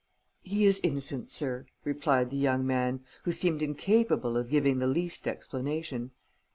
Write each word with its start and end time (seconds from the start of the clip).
"He 0.41 0.65
is 0.65 0.79
innocent, 0.81 1.29
sir," 1.29 1.67
replied 1.83 2.31
the 2.31 2.35
young 2.35 2.65
man, 2.65 3.01
who 3.21 3.31
seemed 3.31 3.61
incapable 3.61 4.35
of 4.35 4.49
giving 4.49 4.79
the 4.79 4.87
least 4.87 5.27
explanation. 5.27 6.09